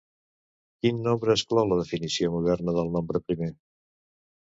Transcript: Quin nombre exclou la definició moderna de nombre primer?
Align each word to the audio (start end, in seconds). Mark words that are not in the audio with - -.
Quin 0.85 1.01
nombre 1.09 1.35
exclou 1.35 1.71
la 1.73 1.79
definició 1.83 2.35
moderna 2.39 2.77
de 2.81 2.89
nombre 2.99 3.27
primer? 3.29 3.55